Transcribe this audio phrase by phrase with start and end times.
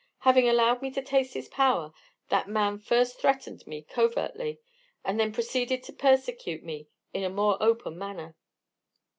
[0.21, 1.93] Having allowed me to taste his power,
[2.29, 4.59] that man first threatened me covertly,
[5.05, 8.35] and then proceeded to persecute me in a more open manner.